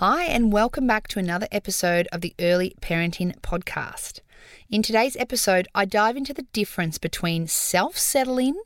[0.00, 4.20] Hi, and welcome back to another episode of the Early Parenting Podcast.
[4.68, 8.60] In today's episode, I dive into the difference between self settling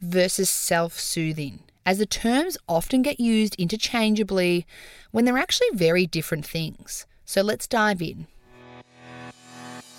[0.00, 4.64] versus self soothing, as the terms often get used interchangeably
[5.10, 7.04] when they're actually very different things.
[7.24, 8.28] So let's dive in.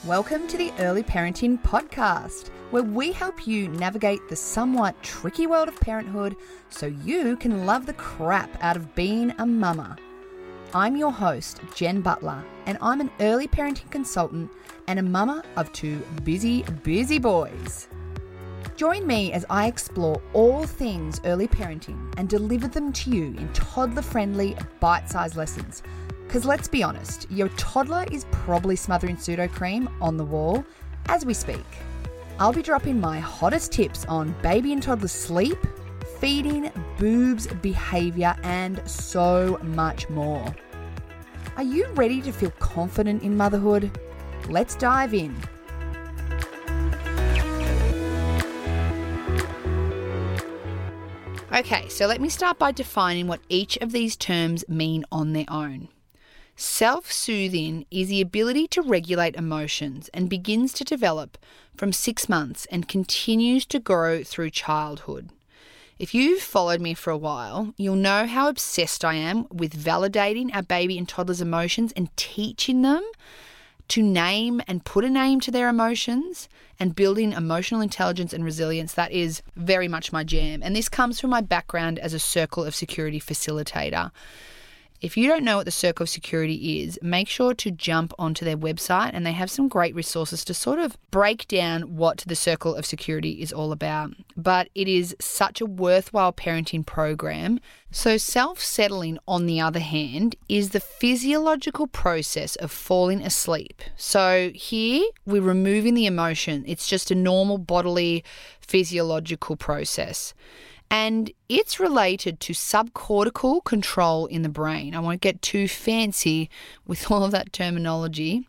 [0.05, 5.67] Welcome to the Early Parenting Podcast, where we help you navigate the somewhat tricky world
[5.67, 6.37] of parenthood
[6.69, 9.97] so you can love the crap out of being a mama.
[10.73, 14.51] I'm your host, Jen Butler, and I'm an early parenting consultant
[14.87, 17.87] and a mama of two busy, busy boys.
[18.75, 23.51] Join me as I explore all things early parenting and deliver them to you in
[23.53, 25.83] toddler friendly, bite sized lessons.
[26.27, 30.65] Because let's be honest, your toddler is probably smothering Sudocrem on the wall
[31.07, 31.65] as we speak.
[32.39, 35.57] I'll be dropping my hottest tips on baby and toddler sleep,
[36.19, 40.53] feeding, boobs, behavior, and so much more.
[41.57, 43.89] Are you ready to feel confident in motherhood?
[44.47, 45.35] Let's dive in.
[51.51, 55.47] Okay, so let me start by defining what each of these terms mean on their
[55.47, 55.87] own.
[56.55, 61.39] Self soothing is the ability to regulate emotions and begins to develop
[61.75, 65.31] from six months and continues to grow through childhood.
[65.99, 70.53] If you've followed me for a while, you'll know how obsessed I am with validating
[70.53, 73.03] our baby and toddler's emotions and teaching them
[73.87, 78.93] to name and put a name to their emotions and building emotional intelligence and resilience.
[78.93, 80.61] That is very much my jam.
[80.61, 84.11] And this comes from my background as a circle of security facilitator.
[84.99, 88.43] If you don't know what the Circle of Security is, make sure to jump onto
[88.43, 92.35] their website and they have some great resources to sort of break down what the
[92.35, 94.13] Circle of Security is all about.
[94.35, 97.59] But it is such a worthwhile parenting program.
[97.91, 103.83] So, self settling, on the other hand, is the physiological process of falling asleep.
[103.95, 108.23] So, here we're removing the emotion, it's just a normal bodily
[108.59, 110.33] physiological process
[110.89, 114.95] and it's related to subcortical control in the brain.
[114.95, 116.49] I won't get too fancy
[116.85, 118.47] with all of that terminology,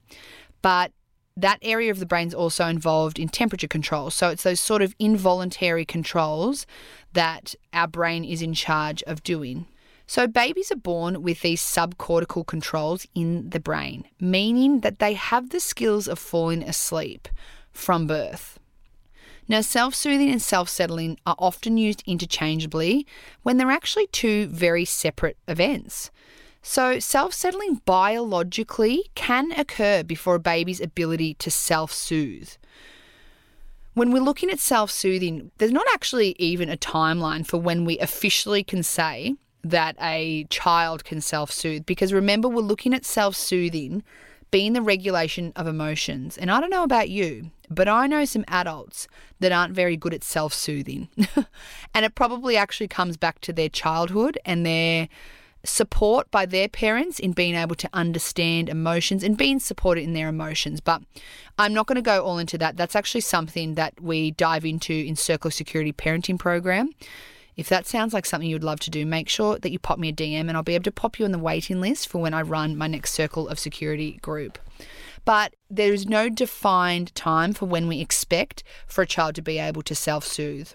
[0.63, 0.93] but
[1.37, 4.11] that area of the brain is also involved in temperature control.
[4.11, 6.67] So it's those sort of involuntary controls
[7.13, 9.67] that our brain is in charge of doing.
[10.07, 15.51] So babies are born with these subcortical controls in the brain, meaning that they have
[15.51, 17.29] the skills of falling asleep
[17.73, 18.59] from birth.
[19.49, 23.07] Now, self soothing and self settling are often used interchangeably
[23.43, 26.11] when they're actually two very separate events.
[26.61, 32.51] So, self settling biologically can occur before a baby's ability to self soothe.
[33.95, 37.99] When we're looking at self soothing, there's not actually even a timeline for when we
[38.01, 43.35] officially can say that a child can self soothe because remember, we're looking at self
[43.35, 44.03] soothing
[44.51, 46.39] being the regulation of emotions.
[46.39, 49.09] And I don't know about you, but I know some adults
[49.41, 51.09] that aren't very good at self soothing.
[51.95, 55.09] and it probably actually comes back to their childhood and their
[55.65, 60.29] support by their parents in being able to understand emotions and being supported in their
[60.29, 60.81] emotions.
[60.81, 61.03] But
[61.59, 62.77] I'm not going to go all into that.
[62.77, 66.91] That's actually something that we dive into in Circle Security Parenting Program.
[67.59, 69.99] If that sounds like something you would love to do, make sure that you pop
[69.99, 72.19] me a DM and I'll be able to pop you on the waiting list for
[72.19, 74.61] when I run my next Circle of Security group.
[75.25, 79.59] But there is no defined time for when we expect for a child to be
[79.59, 80.71] able to self soothe.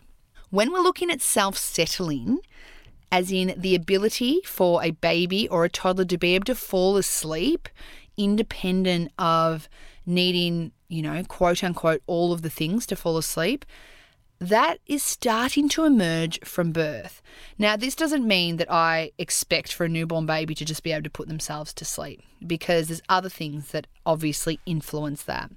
[0.50, 2.40] When we're looking at self settling,
[3.14, 6.98] as in the ability for a baby or a toddler to be able to fall
[6.98, 7.70] asleep
[8.18, 9.70] independent of
[10.06, 13.64] needing, you know, quote unquote, all of the things to fall asleep,
[14.40, 17.22] that is starting to emerge from birth.
[17.58, 21.04] Now, this doesn't mean that I expect for a newborn baby to just be able
[21.04, 25.52] to put themselves to sleep because there's other things that obviously influence that.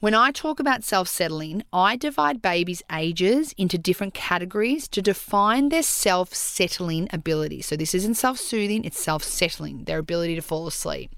[0.00, 5.70] When I talk about self settling, I divide babies' ages into different categories to define
[5.70, 7.62] their self settling ability.
[7.62, 11.10] So, this isn't self soothing, it's self settling, their ability to fall asleep.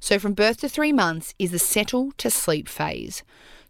[0.00, 3.22] So, from birth to three months is the settle to sleep phase.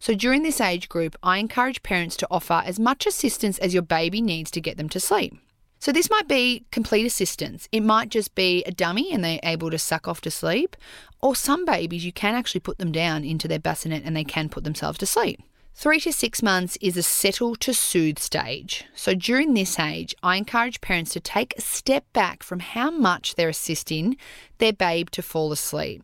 [0.03, 3.83] So during this age group, I encourage parents to offer as much assistance as your
[3.83, 5.33] baby needs to get them to sleep.
[5.79, 7.69] So this might be complete assistance.
[7.71, 10.75] It might just be a dummy and they're able to suck off to sleep.
[11.21, 14.49] Or some babies, you can actually put them down into their bassinet and they can
[14.49, 15.39] put themselves to sleep.
[15.73, 18.83] Three to six months is a settle to soothe stage.
[18.95, 23.35] So during this age, I encourage parents to take a step back from how much
[23.35, 24.17] they're assisting
[24.57, 26.03] their babe to fall asleep.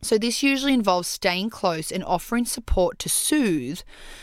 [0.00, 3.80] So, this usually involves staying close and offering support to soothe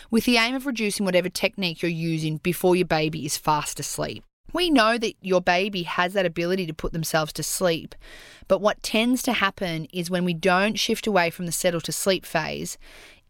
[0.10, 4.24] with the aim of reducing whatever technique you're using before your baby is fast asleep.
[4.54, 7.94] We know that your baby has that ability to put themselves to sleep,
[8.48, 11.92] but what tends to happen is when we don't shift away from the settle to
[11.92, 12.78] sleep phase,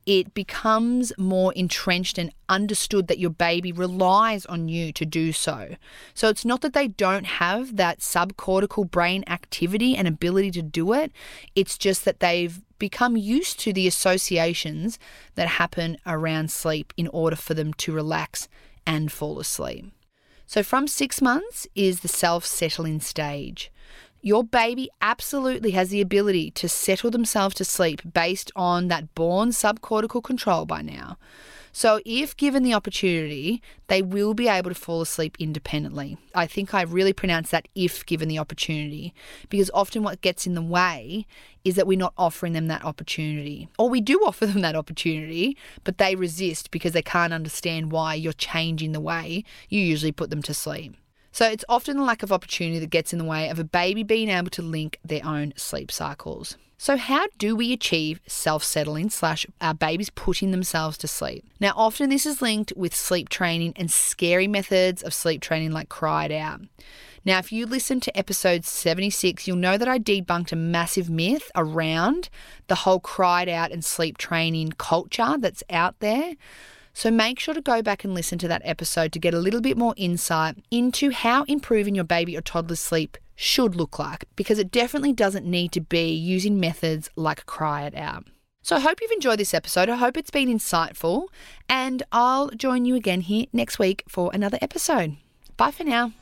[0.06, 5.76] it becomes more entrenched and understood that your baby relies on you to do so.
[6.14, 10.94] So it's not that they don't have that subcortical brain activity and ability to do
[10.94, 11.12] it,
[11.56, 15.00] it's just that they've become used to the associations
[15.36, 18.48] that happen around sleep in order for them to relax
[18.86, 19.92] and fall asleep.
[20.46, 23.72] So, from six months is the self settling stage.
[24.26, 29.50] Your baby absolutely has the ability to settle themselves to sleep based on that born
[29.50, 31.20] subcortical control by now.
[31.72, 36.18] So, if given the opportunity, they will be able to fall asleep independently.
[36.34, 39.14] I think I really pronounce that if given the opportunity,
[39.50, 41.28] because often what gets in the way
[41.64, 43.70] is that we're not offering them that opportunity.
[43.78, 48.16] Or we do offer them that opportunity, but they resist because they can't understand why
[48.16, 50.96] you're changing the way you usually put them to sleep.
[51.36, 54.04] So it's often the lack of opportunity that gets in the way of a baby
[54.04, 56.56] being able to link their own sleep cycles.
[56.78, 61.44] So, how do we achieve self settling slash our babies putting themselves to sleep?
[61.60, 65.90] Now, often this is linked with sleep training and scary methods of sleep training like
[65.90, 66.62] cry it out.
[67.26, 71.52] Now, if you listen to episode 76, you'll know that I debunked a massive myth
[71.54, 72.30] around
[72.68, 76.36] the whole cry it out and sleep training culture that's out there.
[76.96, 79.60] So make sure to go back and listen to that episode to get a little
[79.60, 84.60] bit more insight into how improving your baby or toddler's sleep should look like, because
[84.60, 88.24] it definitely doesn't need to be using methods like cry it out.
[88.62, 89.90] So I hope you've enjoyed this episode.
[89.90, 91.28] I hope it's been insightful,
[91.68, 95.18] and I'll join you again here next week for another episode.
[95.58, 96.14] Bye for now.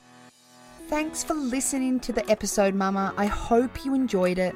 [0.88, 3.14] Thanks for listening to the episode, Mama.
[3.16, 4.56] I hope you enjoyed it.